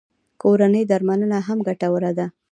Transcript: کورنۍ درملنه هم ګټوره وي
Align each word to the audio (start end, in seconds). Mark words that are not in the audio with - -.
کورنۍ 0.41 0.83
درملنه 0.91 1.37
هم 1.47 1.57
ګټوره 1.67 2.11
وي 2.17 2.25